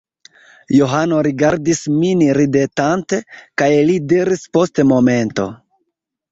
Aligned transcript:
Johano 0.75 1.19
rigardis 1.27 1.83
min 1.99 2.25
ridetante, 2.39 3.21
kaj 3.63 3.71
li 3.91 4.01
diris 4.15 4.47
post 4.59 4.85
momento: 4.97 5.51